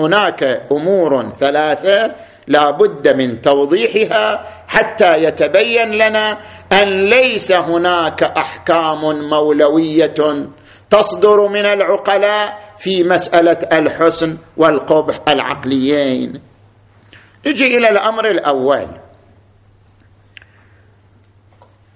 هناك 0.00 0.62
أمور 0.72 1.30
ثلاثة 1.30 2.14
لا 2.46 2.70
بد 2.70 3.16
من 3.16 3.40
توضيحها 3.40 4.46
حتى 4.68 5.22
يتبين 5.22 5.90
لنا 5.90 6.38
أن 6.72 7.10
ليس 7.10 7.52
هناك 7.52 8.22
أحكام 8.22 9.28
مولوية 9.30 10.14
تصدر 10.90 11.48
من 11.48 11.66
العقلاء 11.66 12.58
في 12.78 13.04
مسألة 13.04 13.58
الحسن 13.72 14.36
والقبح 14.56 15.20
العقليين. 15.28 16.40
نجي 17.46 17.76
إلى 17.78 17.88
الأمر 17.88 18.26
الأول. 18.26 18.86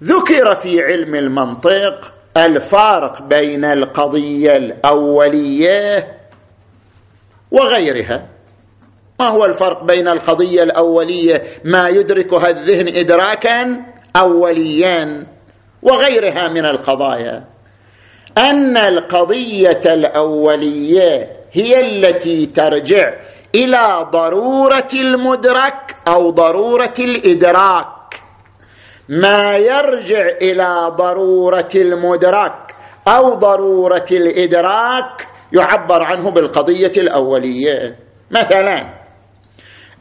ذكر 0.03 0.55
في 0.55 0.83
علم 0.83 1.15
المنطق 1.15 2.11
الفارق 2.37 3.21
بين 3.21 3.65
القضية 3.65 4.57
الأولية 4.57 6.07
وغيرها. 7.51 8.27
ما 9.19 9.27
هو 9.27 9.45
الفرق 9.45 9.83
بين 9.83 10.07
القضية 10.07 10.63
الأولية 10.63 11.41
ما 11.63 11.89
يدركها 11.89 12.49
الذهن 12.49 12.87
ادراكا؟ 12.87 13.81
اوليا 14.15 15.25
وغيرها 15.83 16.47
من 16.47 16.65
القضايا. 16.65 17.43
أن 18.37 18.77
القضية 18.77 19.79
الأولية 19.85 21.29
هي 21.51 21.79
التي 21.79 22.45
ترجع 22.45 23.13
إلى 23.55 24.07
ضرورة 24.11 24.89
المدرك 24.93 25.95
أو 26.07 26.29
ضرورة 26.29 26.93
الإدراك. 26.99 27.95
ما 29.09 29.57
يرجع 29.57 30.27
إلى 30.41 30.91
ضرورة 30.97 31.69
المدرك 31.75 32.75
أو 33.07 33.33
ضرورة 33.33 34.05
الإدراك 34.11 35.27
يعبر 35.53 36.03
عنه 36.03 36.31
بالقضية 36.31 36.91
الأولية. 36.97 37.95
مثلا 38.31 39.05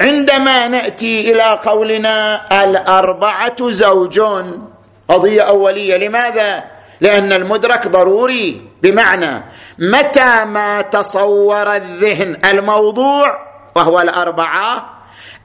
عندما 0.01 0.69
نأتي 0.69 1.33
إلى 1.33 1.61
قولنا 1.65 2.47
الأربعة 2.65 3.71
زوجون 3.71 4.71
قضية 5.09 5.43
أولية. 5.43 5.97
لماذا؟ 5.97 6.65
لأن 7.01 7.33
المدرك 7.33 7.89
ضروري. 7.89 8.63
بمعنى 8.83 9.45
متى 9.79 10.45
ما 10.45 10.83
تصور 10.83 11.77
الذهن 11.77 12.39
الموضوع 12.45 13.25
وهو 13.77 14.01
الأربعة 14.01 14.95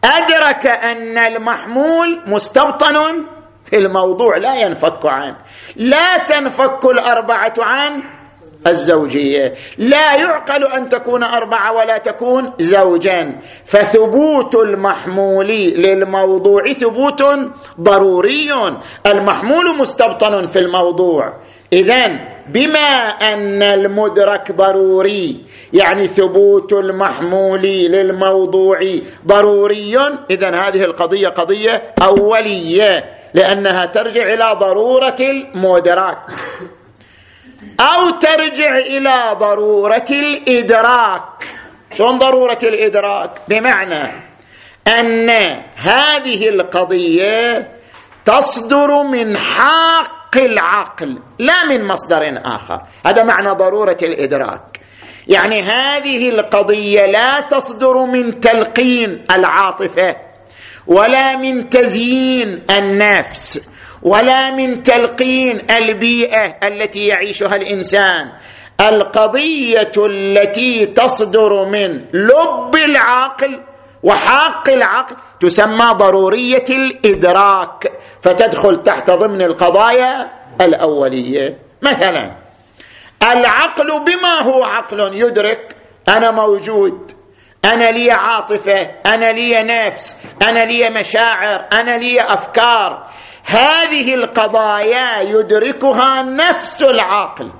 أدرك 0.03 0.65
أن 0.67 1.17
المحمول 1.17 2.21
مستبطن 2.27 3.25
في 3.65 3.77
الموضوع. 3.77 4.37
لا 4.37 4.55
ينفك 4.55 5.05
عنه 5.05 5.35
لا 5.75 6.17
تنفك 6.17 6.85
الأربعة 6.85 7.53
عن 7.59 8.18
الزوجية. 8.67 9.53
لا 9.77 10.15
يعقل 10.15 10.63
أن 10.63 10.89
تكون 10.89 11.23
أربعة 11.23 11.73
ولا 11.73 11.97
تكون 11.97 12.53
زوجا. 12.59 13.39
فثبوت 13.65 14.55
المحمول 14.55 15.47
للموضوع 15.75 16.73
ثبوت 16.73 17.23
ضروري. 17.81 18.49
المحمول 19.07 19.77
مستبطن 19.77 20.47
في 20.47 20.59
الموضوع. 20.59 21.33
اذا 21.73 22.07
بما 22.53 23.09
أن 23.33 23.63
المدرك 23.63 24.51
ضروري 24.51 25.37
يعني 25.73 26.07
ثبوت 26.07 26.73
المحمول 26.73 27.61
للموضوع 27.61 28.79
ضروري. 29.27 29.97
اذا 30.31 30.49
هذه 30.49 30.83
القضية 30.83 31.27
قضية 31.27 31.93
أولية 32.01 33.03
لأنها 33.33 33.85
ترجع 33.85 34.33
إلى 34.33 34.59
ضرورة 34.59 35.17
المدرك. 35.19 36.17
أو 37.79 38.09
ترجع 38.09 38.77
إلى 38.77 39.35
ضرورة 39.39 40.05
الإدراك. 40.11 41.47
شلون 41.93 42.17
ضرورة 42.17 42.57
الإدراك؟ 42.63 43.31
بمعنى 43.47 44.11
أن 44.87 45.29
هذه 45.75 46.49
القضية 46.49 47.67
تصدر 48.25 49.03
من 49.03 49.37
حق 49.37 50.37
العقل 50.37 51.19
لا 51.39 51.65
من 51.65 51.87
مصدر 51.87 52.21
آخر. 52.45 52.81
هذا 53.05 53.23
معنى 53.23 53.49
ضرورة 53.49 53.97
الإدراك. 54.01 54.79
يعني 55.27 55.61
هذه 55.61 56.29
القضية 56.29 57.05
لا 57.05 57.41
تصدر 57.41 58.05
من 58.05 58.39
تلقين 58.39 59.23
العاطفة 59.31 60.15
ولا 60.87 61.37
من 61.37 61.69
تزيين 61.69 62.65
النفس. 62.77 63.68
ولا 64.03 64.51
من 64.51 64.83
تلقين 64.83 65.61
البيئة 65.71 66.67
التي 66.67 67.07
يعيشها 67.07 67.55
الإنسان. 67.55 68.31
القضية 68.81 69.91
التي 69.97 70.85
تصدر 70.85 71.65
من 71.65 72.05
لب 72.13 72.75
العقل 72.75 73.59
وحق 74.03 74.69
العقل 74.69 75.15
تسمى 75.41 75.85
ضرورية 75.93 76.65
الإدراك 76.69 77.91
فتدخل 78.21 78.83
تحت 78.83 79.11
ضمن 79.11 79.41
القضايا 79.41 80.31
الأولية. 80.61 81.55
مثلا 81.81 82.31
العقل 83.23 83.99
بما 84.05 84.41
هو 84.41 84.63
عقل 84.63 84.99
يدرك 85.13 85.75
أنا 86.09 86.31
موجود 86.31 87.11
أنا 87.65 87.91
لي 87.91 88.11
عاطفة 88.11 88.81
أنا 89.05 89.31
لي 89.31 89.63
نفس 89.63 90.17
أنا 90.47 90.59
لي 90.59 90.89
مشاعر 90.89 91.65
أنا 91.73 91.97
لي 91.97 92.21
أفكار. 92.21 93.07
هذه 93.45 94.13
القضايا 94.13 95.21
يدركها 95.21 96.21
نفس 96.21 96.83
العاقل. 96.83 97.51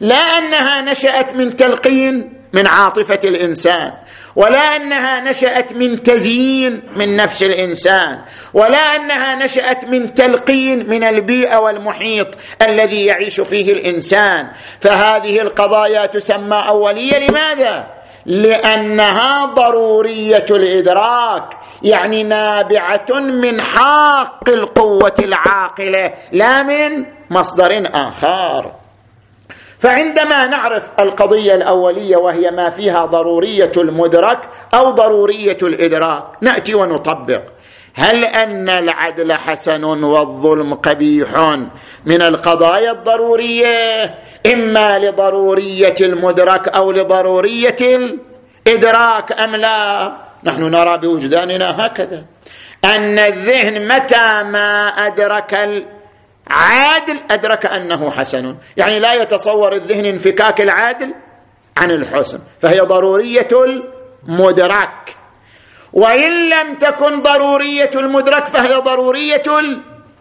لا 0.00 0.16
أنها 0.16 0.80
نشأت 0.80 1.34
من 1.34 1.56
تلقين 1.56 2.42
من 2.52 2.66
عاطفة 2.66 3.18
الإنسان 3.24 3.92
ولا 4.36 4.76
أنها 4.76 5.20
نشأت 5.20 5.72
من 5.72 6.02
تزيين 6.02 6.82
من 6.96 7.16
نفس 7.16 7.42
الإنسان 7.42 8.18
ولا 8.54 8.96
أنها 8.96 9.34
نشأت 9.34 9.84
من 9.84 10.14
تلقين 10.14 10.90
من 10.90 11.04
البيئة 11.04 11.56
والمحيط 11.56 12.38
الذي 12.68 13.06
يعيش 13.06 13.40
فيه 13.40 13.72
الإنسان. 13.72 14.50
فهذه 14.80 15.42
القضايا 15.42 16.06
تسمى 16.06 16.64
أولية 16.68 17.18
لماذا؟ 17.18 18.01
لأنها 18.26 19.46
ضرورية 19.46 20.46
الإدراك 20.50 21.56
يعني 21.82 22.22
نابعة 22.22 23.06
من 23.42 23.60
حاق 23.60 24.48
القوة 24.48 25.14
العاقلة 25.18 26.12
لا 26.32 26.62
من 26.62 27.06
مصدر 27.30 27.82
آخر. 27.94 28.72
فعندما 29.78 30.46
نعرف 30.46 31.00
القضية 31.00 31.54
الأولية 31.54 32.16
وهي 32.16 32.50
ما 32.50 32.70
فيها 32.70 33.06
ضرورية 33.06 33.72
المدرك 33.76 34.38
أو 34.74 34.90
ضرورية 34.90 35.58
الإدراك 35.62 36.24
نأتي 36.40 36.74
ونطبق. 36.74 37.42
هل 37.94 38.24
أن 38.24 38.68
العدل 38.68 39.32
حسن 39.32 39.84
والظلم 39.84 40.74
قبيح 40.74 41.56
من 42.06 42.22
القضايا 42.22 42.90
الضرورية؟ 42.90 44.14
إما 44.46 44.98
لضرورية 44.98 45.94
المدرك 46.00 46.68
أو 46.68 46.92
لضرورية 46.92 47.76
الإدراك 48.66 49.32
أم 49.32 49.56
لا؟ 49.56 50.16
نحن 50.44 50.62
نرى 50.62 50.98
بوجداننا 50.98 51.86
هكذا. 51.86 52.24
أن 52.84 53.18
الذهن 53.18 53.86
متى 53.88 54.42
ما 54.42 54.86
أدرك 54.86 55.54
العادل 55.54 57.20
أدرك 57.30 57.66
أنه 57.66 58.10
حسن. 58.10 58.56
يعني 58.76 59.00
لا 59.00 59.14
يتصور 59.14 59.72
الذهن 59.72 60.06
انفكاك 60.06 60.60
العادل 60.60 61.14
عن 61.82 61.90
الحسن 61.90 62.38
فهي 62.60 62.80
ضرورية 62.80 63.48
المدرك. 64.28 65.16
وإن 65.92 66.50
لم 66.50 66.74
تكن 66.74 67.22
ضرورية 67.22 67.90
المدرك 67.94 68.46
فهي 68.46 68.74
ضرورية 68.74 69.42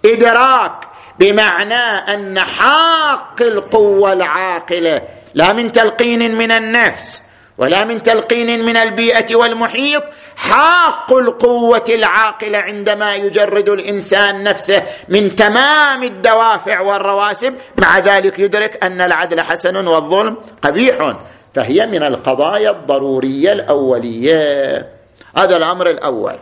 الإدراك. 0.05 0.90
بمعنى 1.19 1.83
أن 2.13 2.39
حاق 2.39 3.41
القوة 3.41 4.13
العاقلة 4.13 5.01
لا 5.33 5.53
من 5.53 5.71
تلقين 5.71 6.35
من 6.35 6.51
النفس 6.51 7.31
ولا 7.57 7.85
من 7.85 8.01
تلقين 8.01 8.65
من 8.65 8.77
البيئة 8.77 9.35
والمحيط 9.35 10.03
حاق 10.35 11.13
القوة 11.13 11.85
العاقلة 11.89 12.57
عندما 12.57 13.15
يجرد 13.15 13.69
الإنسان 13.69 14.43
نفسه 14.43 14.83
من 15.09 15.35
تمام 15.35 16.03
الدوافع 16.03 16.81
والرواسب. 16.81 17.53
مع 17.81 17.99
ذلك 17.99 18.39
يدرك 18.39 18.83
أن 18.83 19.01
العدل 19.01 19.41
حسن 19.41 19.87
والظلم 19.87 20.37
قبيح. 20.61 21.17
فهي 21.53 21.87
من 21.87 22.03
القضايا 22.03 22.71
الضرورية 22.71 23.51
الأولية. 23.51 24.89
هذا 25.37 25.57
الأمر 25.57 25.89
الأول. 25.89 26.39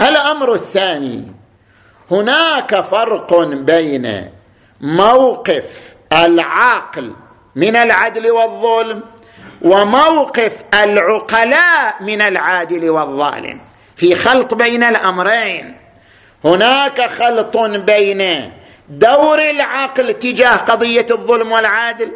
الأمر 0.00 0.52
الثاني 0.52 1.43
هناك 2.14 2.80
فرق 2.80 3.34
بين 3.44 4.30
موقف 4.80 5.94
العاقل 6.24 7.14
من 7.56 7.76
العدل 7.76 8.30
والظلم 8.30 9.02
وموقف 9.62 10.64
العقلاء 10.74 12.02
من 12.02 12.22
العادل 12.22 12.90
والظالم. 12.90 13.60
في 13.96 14.14
خلط 14.14 14.54
بين 14.54 14.84
الأمرين. 14.84 15.76
هناك 16.44 17.10
خلط 17.10 17.56
بين 17.86 18.52
دور 18.88 19.38
العقل 19.38 20.14
تجاه 20.14 20.56
قضية 20.56 21.06
الظلم 21.10 21.52
والعادل 21.52 22.12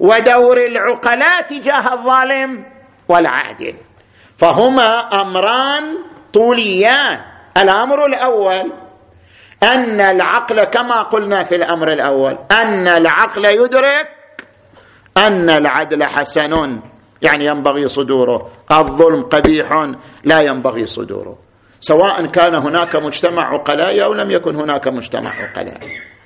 ودور 0.00 0.56
العقلاء 0.56 1.42
تجاه 1.42 1.92
الظالم 1.92 2.64
والعادل. 3.08 3.74
فهما 4.38 5.20
أمران 5.20 5.98
طوليان. 6.32 7.20
الأمر 7.56 8.06
الأول 8.06 8.72
أن 9.62 10.00
العقل 10.00 10.64
كما 10.64 11.02
قلنا 11.02 11.42
في 11.42 11.54
الأمر 11.54 11.92
الأول 11.92 12.38
أن 12.50 12.88
العقل 12.88 13.44
يدرك 13.44 14.08
أن 15.16 15.50
العدل 15.50 16.04
حسن 16.04 16.80
يعني 17.22 17.46
ينبغي 17.46 17.88
صدوره. 17.88 18.50
الظلم 18.72 19.22
قبيح 19.22 19.92
لا 20.24 20.40
ينبغي 20.40 20.86
صدوره. 20.86 21.38
سواء 21.80 22.26
كان 22.26 22.54
هناك 22.54 22.96
مجتمع 22.96 23.54
عقلاء 23.54 24.04
أو 24.04 24.14
لم 24.14 24.30
يكن 24.30 24.56
هناك 24.56 24.88
مجتمع 24.88 25.30
عقلاء. 25.30 25.80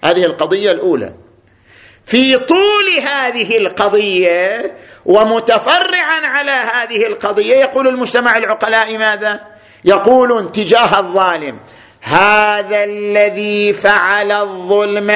هذه 0.04 0.24
القضية 0.24 0.70
الأولى. 0.70 1.14
في 2.04 2.36
طول 2.36 2.88
هذه 3.06 3.58
القضية 3.58 4.74
ومتفرعا 5.04 6.20
على 6.26 6.50
هذه 6.50 7.06
القضية 7.06 7.54
يقول 7.54 7.88
المجتمع 7.88 8.36
العقلاء 8.36 8.98
ماذا؟ 8.98 9.40
يقول 9.84 10.52
تجاه 10.52 10.98
الظالم 10.98 11.60
هذا 12.06 12.84
الذي 12.84 13.72
فعل 13.72 14.32
الظلم 14.32 15.10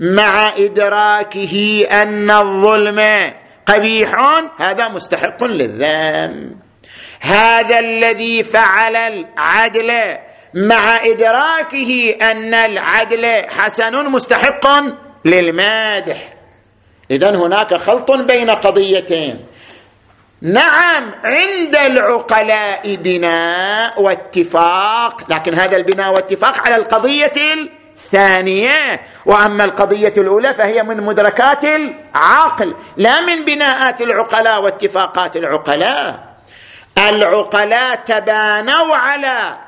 مع 0.00 0.56
إدراكه 0.56 1.86
أن 1.90 2.30
الظلم 2.30 3.00
قبيح 3.66 4.14
هذا 4.58 4.88
مستحق 4.88 5.44
للذم. 5.44 6.54
هذا 7.20 7.78
الذي 7.78 8.42
فعل 8.42 8.96
العدل 8.96 9.90
مع 10.54 11.04
إدراكه 11.04 12.16
أن 12.22 12.54
العدل 12.54 13.26
حسن 13.48 14.04
مستحق 14.10 14.66
للمادح. 15.24 16.34
اذا 17.10 17.36
هناك 17.36 17.74
خلط 17.74 18.12
بين 18.12 18.50
قضيتين. 18.50 19.46
نعم 20.42 21.14
عند 21.24 21.76
العقلاء 21.76 22.96
بناء 22.96 24.02
واتفاق. 24.02 25.32
لكن 25.32 25.54
هذا 25.54 25.76
البناء 25.76 26.12
واتفاق 26.12 26.60
على 26.60 26.76
القضية 26.76 27.32
الثانية. 27.96 29.00
وأما 29.26 29.64
القضية 29.64 30.12
الأولى 30.16 30.54
فهي 30.54 30.82
من 30.82 30.96
مدركات 31.02 31.64
العقل 31.64 32.74
لا 32.96 33.20
من 33.20 33.44
بناءات 33.44 34.00
العقلاء 34.00 34.62
واتفاقات 34.62 35.36
العقلاء. 35.36 36.30
العقلاء 37.08 37.94
تبانوا 37.94 38.96
على 38.96 39.58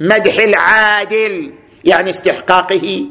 مدح 0.00 0.38
العادل 0.38 1.54
يعني 1.84 2.08
استحقاقه 2.08 3.06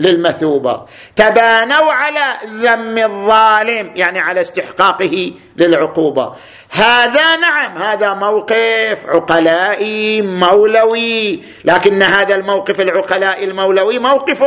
للمثوبة. 0.00 0.84
تبانوا 1.16 1.92
على 1.92 2.36
ذم 2.46 2.98
الظالم 2.98 3.92
يعني 3.96 4.18
على 4.18 4.40
استحقاقه 4.40 5.32
للعقوبة. 5.56 6.32
هذا 6.72 7.36
نعم 7.36 7.76
هذا 7.76 8.14
موقف 8.14 9.06
عقلائي 9.06 10.22
مولوي 10.22 11.42
لكن 11.64 12.02
هذا 12.02 12.34
الموقف 12.34 12.80
العقلاء 12.80 13.44
المولوي 13.44 13.98
موقف 13.98 14.42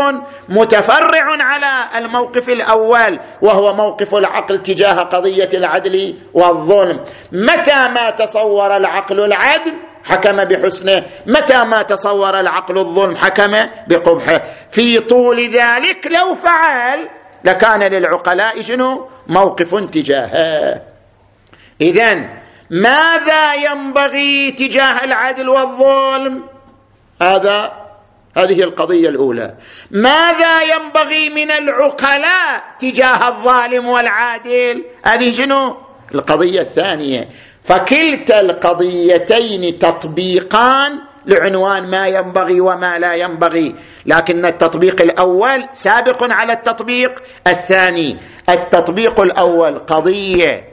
متفرع 0.49 1.43
على 1.43 1.97
الموقف 2.05 2.49
الأول 2.49 3.19
وهو 3.41 3.75
موقف 3.75 4.15
العقل 4.15 4.57
تجاه 4.57 5.03
قضية 5.03 5.49
العدل 5.53 6.15
والظلم. 6.33 6.99
متى 7.31 7.87
ما 7.95 8.09
تصور 8.09 8.77
العقل 8.77 9.19
العدل؟ 9.19 9.73
حكم 10.03 10.43
بحسنه. 10.43 11.05
متى 11.25 11.63
ما 11.63 11.81
تصور 11.81 12.39
العقل 12.39 12.77
الظلم 12.77 13.15
حكم 13.15 13.51
بقبحه. 13.87 14.41
في 14.69 14.99
طول 14.99 15.39
ذلك 15.39 16.07
لو 16.07 16.35
فعل 16.35 17.09
لكان 17.43 17.83
للعقلاء 17.83 18.61
شنو؟ 18.61 19.09
موقف 19.27 19.75
تجاهه. 19.75 20.81
اذا 21.81 22.29
ماذا 22.69 23.53
ينبغي 23.53 24.51
تجاه 24.51 25.03
العدل 25.03 25.49
والظلم؟ 25.49 26.43
هذا 27.21 27.83
هذه 28.37 28.63
القضية 28.63 29.09
الأولى. 29.09 29.55
ماذا 29.91 30.61
ينبغي 30.61 31.29
من 31.29 31.51
العقلاء 31.51 32.63
تجاه 32.79 33.27
الظالم 33.27 33.87
والعادل؟ 33.87 34.85
هذه 35.05 35.31
شنو؟ 35.31 35.77
القضية 36.15 36.59
الثانية. 36.59 37.29
فكلتا 37.63 38.39
القضيتين 38.39 39.79
تطبيقان 39.79 40.99
لعنوان 41.25 41.89
ما 41.89 42.07
ينبغي 42.07 42.61
وما 42.61 42.99
لا 42.99 43.13
ينبغي. 43.13 43.75
لكن 44.05 44.45
التطبيق 44.45 45.01
الأول 45.01 45.67
سابق 45.73 46.23
على 46.23 46.53
التطبيق 46.53 47.23
الثاني 47.47 48.17
التطبيق 48.49 49.21
الأول 49.21 49.79
قضية 49.79 50.63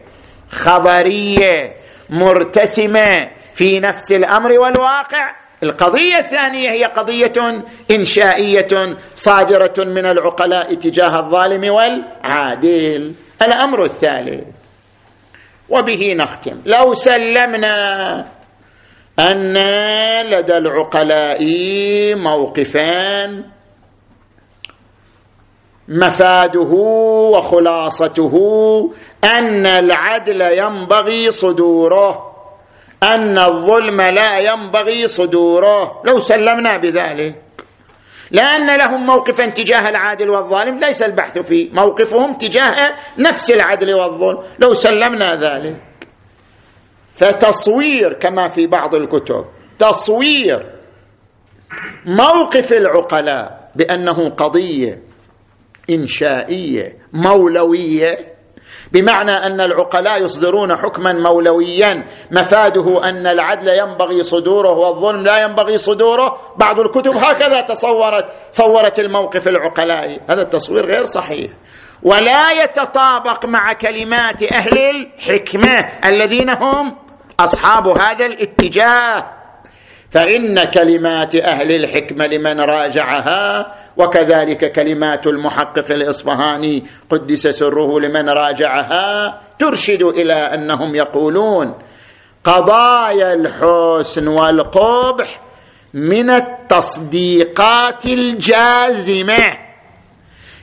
خبرية 0.50 1.72
مرتسمة 2.10 3.30
في 3.54 3.80
نفس 3.80 4.12
الأمر 4.12 4.58
والواقع. 4.58 5.30
القضية 5.62 6.18
الثانية 6.18 6.70
هي 6.70 6.84
قضية 6.84 7.64
إنشائية 7.90 8.96
صادرة 9.14 9.84
من 9.84 10.06
العقلاء 10.06 10.74
تجاه 10.74 11.18
الظالم 11.18 11.72
والعادل. 11.74 13.14
الأمر 13.42 13.84
الثالث 13.84 14.59
وبه 15.70 16.14
نختم. 16.14 16.60
لو 16.66 16.94
سلمنا 16.94 18.18
أن 19.18 19.54
لدى 20.30 20.56
العقلاء 20.56 21.40
موقفان 22.14 23.44
مفاده 25.88 26.72
وخلاصته 27.34 28.34
أن 29.24 29.66
العدل 29.66 30.40
ينبغي 30.40 31.30
صدوره 31.30 32.30
أن 33.02 33.38
الظلم 33.38 34.00
لا 34.00 34.38
ينبغي 34.38 35.08
صدوره. 35.08 36.02
لو 36.04 36.20
سلمنا 36.20 36.76
بذلك 36.76 37.49
لأن 38.30 38.76
لهم 38.78 39.06
موقفا 39.06 39.46
تجاه 39.50 39.88
العادل 39.88 40.30
والظالم 40.30 40.78
ليس 40.78 41.02
البحث 41.02 41.38
فيه 41.38 41.70
موقفهم 41.72 42.34
تجاه 42.38 42.94
نفس 43.18 43.50
العدل 43.50 43.94
والظلم. 43.94 44.38
لو 44.58 44.74
سلمنا 44.74 45.34
ذلك 45.34 45.82
فتصوير 47.14 48.12
كما 48.12 48.48
في 48.48 48.66
بعض 48.66 48.94
الكتب 48.94 49.44
تصوير 49.78 50.72
موقف 52.06 52.72
العقلاء 52.72 53.70
بأنه 53.76 54.28
قضية 54.28 55.02
إنشائية 55.90 56.98
مولوية 57.12 58.29
بمعنى 58.92 59.30
أن 59.30 59.60
العقلاء 59.60 60.24
يصدرون 60.24 60.76
حكما 60.76 61.12
مولويا. 61.12 62.04
مفاده 62.30 63.08
أن 63.08 63.26
العدل 63.26 63.68
ينبغي 63.68 64.22
صدوره 64.22 64.70
والظلم 64.70 65.24
لا 65.24 65.42
ينبغي 65.42 65.78
صدوره. 65.78 66.38
بعض 66.56 66.80
الكتب 66.80 67.16
هكذا 67.16 67.60
تصورت 67.60 68.26
صورت 68.50 68.98
الموقف 68.98 69.48
العقلائي. 69.48 70.20
هذا 70.30 70.42
التصوير 70.42 70.86
غير 70.86 71.04
صحيح. 71.04 71.50
ولا 72.02 72.50
يتطابق 72.64 73.46
مع 73.46 73.72
كلمات 73.72 74.42
أهل 74.42 74.78
الحكمة 74.78 75.88
الذين 76.04 76.50
هم 76.50 76.96
أصحاب 77.40 77.88
هذا 77.88 78.26
الاتجاه. 78.26 79.39
فإن 80.10 80.64
كلمات 80.64 81.34
أهل 81.34 81.72
الحكمة 81.72 82.26
لمن 82.26 82.60
راجعها 82.60 83.74
وكذلك 83.96 84.72
كلمات 84.72 85.26
المحقق 85.26 85.90
الإصفهاني 85.90 86.86
قدس 87.10 87.48
سره 87.48 88.00
لمن 88.00 88.28
راجعها 88.28 89.40
ترشد 89.58 90.02
إلى 90.02 90.34
أنهم 90.34 90.94
يقولون 90.94 91.74
قضايا 92.44 93.32
الحسن 93.32 94.28
والقبح 94.28 95.40
من 95.94 96.30
التصديقات 96.30 98.06
الجازمة. 98.06 99.58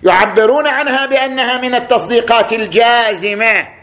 يعبرون 0.04 0.68
عنها 0.68 1.06
بأنها 1.06 1.58
من 1.58 1.76
التصديقات 1.76 2.54
الجازمة. 2.54 3.77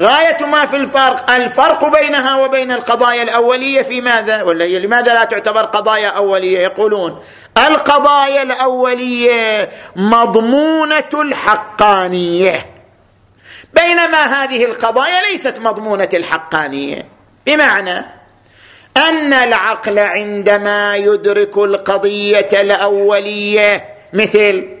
غاية 0.00 0.46
ما 0.46 0.66
في 0.66 0.76
الفرق 0.76 1.30
الفرق 1.30 2.00
بينها 2.00 2.36
وبين 2.36 2.72
القضايا 2.72 3.22
الأولية 3.22 3.82
في 3.82 4.00
ماذا؟ 4.00 4.42
ولا 4.42 4.64
لماذا 4.64 5.14
لا 5.14 5.24
تعتبر 5.24 5.64
قضايا 5.64 6.08
أولية؟ 6.08 6.58
يقولون 6.58 7.20
القضايا 7.66 8.42
الأولية 8.42 9.68
مضمونة 9.96 11.10
الحقانية. 11.14 12.66
بينما 13.74 14.18
هذه 14.18 14.64
القضايا 14.64 15.20
ليست 15.30 15.58
مضمونة 15.58 16.08
الحقانية. 16.14 17.02
بمعنى 17.46 18.04
أن 18.96 19.32
العقل 19.32 19.98
عندما 19.98 20.96
يدرك 20.96 21.58
القضية 21.58 22.48
الأولية 22.52 23.84
مثل 24.12 24.78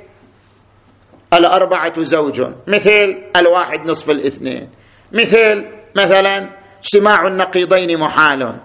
الأربعة 1.32 2.02
زوج 2.02 2.42
مثل 2.66 3.22
الواحد 3.36 3.80
نصف 3.80 4.10
الاثنين 4.10 4.77
مثل 5.12 5.64
مثلا 5.96 6.50
اجتماع 6.82 7.26
النقيضين 7.26 7.98
محال. 7.98 8.60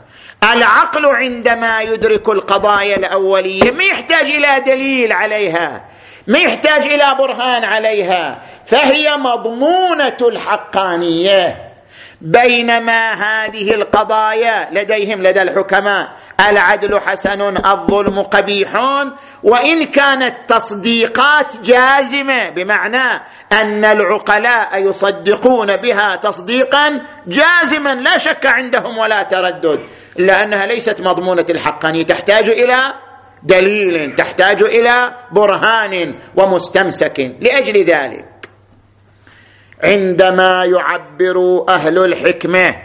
العقل 0.53 1.05
عندما 1.05 1.81
يدرك 1.81 2.29
القضايا 2.29 2.95
الأولية 2.97 3.71
ما 3.71 3.83
يحتاج 3.83 4.25
إلى 4.25 4.63
دليل 4.65 5.11
عليها 5.13 5.89
ما 6.27 6.39
يحتاج 6.39 6.81
إلى 6.81 7.15
برهان 7.19 7.63
عليها 7.63 8.41
فهي 8.65 9.17
مضمونة 9.17 10.17
الحقانية. 10.21 11.72
بينما 12.23 13.13
هذه 13.13 13.73
القضايا 13.73 14.69
لديهم 14.71 15.21
لدى 15.23 15.41
الحكماء. 15.41 16.07
العدل 16.49 16.99
حسن 16.99 17.41
الظلم 17.41 18.21
قبيح 18.21 18.75
وإن 19.43 19.85
كانت 19.85 20.35
تصديقات 20.47 21.61
جازمة 21.63 22.49
بمعنى 22.49 23.21
أن 23.51 23.85
العقلاء 23.85 24.87
يصدقون 24.87 25.77
بها 25.77 26.15
تصديقا 26.15 27.01
جازما 27.27 27.95
لا 27.95 28.17
شك 28.17 28.45
عندهم 28.45 28.97
ولا 28.97 29.23
تردد. 29.23 29.79
الا 30.19 30.43
انها 30.43 30.65
ليست 30.65 31.01
مضمونة 31.01 31.45
الحقانيه 31.49 32.03
تحتاج 32.05 32.49
إلى 32.49 32.93
دليل 33.43 34.15
تحتاج 34.15 34.63
إلى 34.63 35.15
برهان 35.31 36.15
ومستمسك. 36.35 37.19
لأجل 37.41 37.83
ذلك 37.83 38.32
عندما 39.83 40.65
يعبر 40.65 41.65
أهل 41.69 41.97
الحكمة 41.97 42.75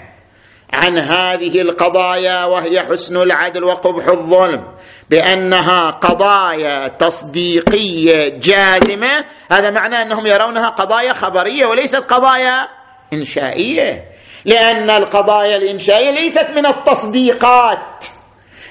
عن 0.75 0.99
هذه 0.99 1.61
القضايا 1.61 2.45
وهي 2.45 2.81
حسن 2.81 3.17
العدل 3.17 3.65
وقبح 3.65 4.07
الظلم 4.09 4.65
بأنها 5.11 5.91
قضايا 5.91 6.89
تصديقية 6.89 8.29
جازمة 8.29 9.25
هذا 9.51 9.71
معناه 9.71 10.03
أنهم 10.03 10.27
يرونها 10.27 10.69
قضايا 10.69 11.13
خبرية 11.13 11.67
وليست 11.67 12.13
قضايا 12.13 12.69
إنشائية 13.13 14.05
لأن 14.45 14.91
القضايا 14.91 15.57
الإنشائية 15.57 16.11
ليست 16.11 16.51
من 16.57 16.67
التصديقات 16.67 18.05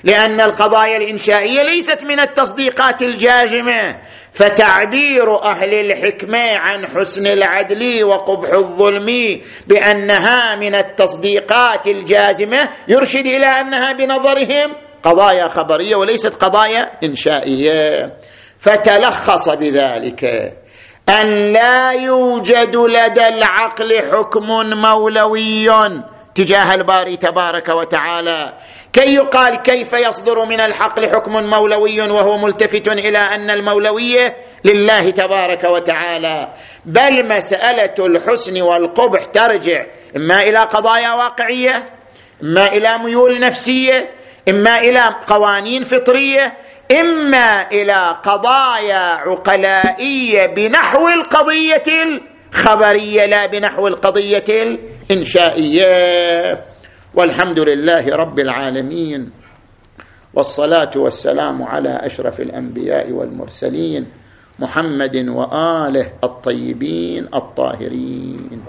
لأن 0.03 0.41
القضايا 0.41 0.97
الإنشائية 0.97 1.63
ليست 1.63 2.03
من 2.03 2.19
التصديقات 2.19 3.01
الجازمة 3.01 3.97
فتعبير 4.38 5.43
أهل 5.43 5.73
الحكمة 5.73 6.58
عن 6.58 6.86
حسن 6.88 7.28
العدل 7.28 8.04
وقبح 8.04 8.50
الظلم 8.50 9.41
بأنها 9.67 10.56
من 10.56 10.76
التصديقات 10.76 11.88
الجازمة 11.88 12.69
يرشد 12.88 13.26
إلى 13.26 13.45
أنها 13.45 13.93
بنظرهم 13.93 14.73
قضايا 15.04 15.47
خبرية 15.47 15.95
وليست 15.95 16.43
قضايا 16.43 16.91
إنشائية. 17.04 18.13
فتلخص 18.60 19.50
بذلك 19.50 20.23
أن 21.19 21.54
لا 21.54 21.91
يوجد 21.91 22.76
لدى 22.76 23.28
العقل 23.28 24.02
حكم 24.12 24.47
مولوي 24.82 25.69
تجاه 26.36 26.73
الباري 26.73 27.17
تبارك 27.17 27.69
وتعالى. 27.69 28.54
كي 28.97 29.13
يقال 29.13 29.55
كيف 29.55 29.93
يصدر 29.93 30.45
من 30.45 30.62
الحقل 30.62 31.07
حكم 31.10 31.43
مولوي 31.43 32.01
وهو 32.01 32.38
ملتفت 32.38 32.88
إلى 32.88 33.17
أن 33.17 33.49
المولويه 33.49 34.36
لله 34.65 35.10
تبارك 35.10 35.63
وتعالى 35.63 36.53
بل 36.86 37.27
مسألة 37.27 37.93
الحسن 37.99 38.62
والقبح 38.62 39.25
ترجع 39.25 39.86
إما 40.15 40.41
إلى 40.41 40.57
قضايا 40.57 41.13
واقعية 41.13 41.83
إما 42.43 42.65
إلى 42.65 42.97
ميول 42.97 43.39
نفسية 43.39 44.10
إما 44.49 44.77
إلى 44.79 45.15
قوانين 45.27 45.83
فطرية 45.83 46.53
إما 46.99 47.67
إلى 47.71 48.17
قضايا 48.23 48.97
عقلائية 48.97 50.45
بنحو 50.45 51.07
القضية 51.07 51.83
الخبرية 52.53 53.25
لا 53.25 53.45
بنحو 53.45 53.88
القضية 53.88 54.43
الإنشائية. 55.10 55.97
والحمد 57.17 57.60
لله 57.60 58.15
رب 58.15 58.39
العالمين 58.39 59.32
والصلاة 60.34 60.91
والسلام 60.95 61.63
على 61.63 61.89
أشرف 61.89 62.41
الأنبياء 62.41 63.12
والمرسلين 63.12 64.06
محمد 64.60 65.15
وآله 65.30 66.06
الطيبين 66.23 67.27
الطاهرين. 67.34 68.62